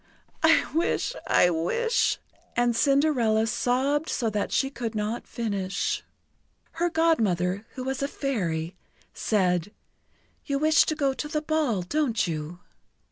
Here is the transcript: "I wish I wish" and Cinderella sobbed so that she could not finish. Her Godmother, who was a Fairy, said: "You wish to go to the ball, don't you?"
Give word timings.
"I 0.41 0.65
wish 0.73 1.13
I 1.27 1.51
wish" 1.51 2.17
and 2.57 2.75
Cinderella 2.75 3.45
sobbed 3.45 4.09
so 4.09 4.31
that 4.31 4.51
she 4.51 4.71
could 4.71 4.95
not 4.95 5.27
finish. 5.27 6.01
Her 6.71 6.89
Godmother, 6.89 7.67
who 7.75 7.83
was 7.83 8.01
a 8.01 8.07
Fairy, 8.07 8.75
said: 9.13 9.71
"You 10.43 10.57
wish 10.57 10.85
to 10.85 10.95
go 10.95 11.13
to 11.13 11.27
the 11.27 11.43
ball, 11.43 11.83
don't 11.83 12.25
you?" 12.25 12.61